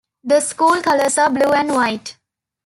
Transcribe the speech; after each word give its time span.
The 0.23 0.39
school 0.41 0.81
colors 0.81 1.19
are 1.19 1.29
blue 1.29 1.51
and 1.51 1.69
white. 1.69 2.17